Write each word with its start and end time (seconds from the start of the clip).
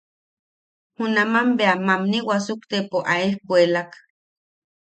Junam 0.95 1.47
bea 1.57 1.75
mamni 1.87 2.19
wasuktepo 2.29 2.97
a 3.13 3.15
escuelak. 3.27 3.89